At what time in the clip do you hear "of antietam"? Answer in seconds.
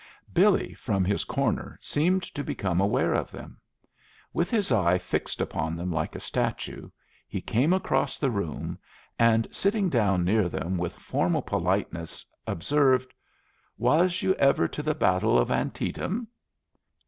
15.37-16.27